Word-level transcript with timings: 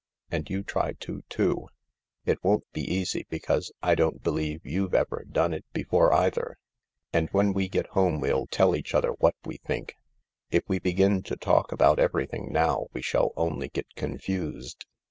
And 0.31 0.49
you 0.49 0.63
try 0.63 0.93
to, 0.93 1.21
too. 1.29 1.67
It 2.25 2.43
won't 2.43 2.63
be 2.71 2.81
easy, 2.81 3.27
because 3.29 3.71
I 3.83 3.93
don't 3.93 4.23
believe 4.23 4.61
you've 4.65 4.95
ever 4.95 5.25
done 5.31 5.53
it 5.53 5.63
before 5.73 6.11
either. 6.11 6.57
And 7.13 7.29
when 7.29 7.53
we 7.53 7.69
get 7.69 7.85
home 7.89 8.19
we'll 8.19 8.47
tell 8.47 8.75
each 8.75 8.95
other 8.95 9.11
what 9.19 9.35
we 9.45 9.57
think. 9.57 9.97
If 10.49 10.63
we 10.67 10.79
begin 10.79 11.21
to 11.21 11.35
talk 11.35 11.71
about 11.71 11.99
everything 11.99 12.51
now 12.51 12.87
we 12.93 13.03
shall 13.03 13.31
only 13.37 13.69
get 13.69 13.93
confused. 13.93 14.87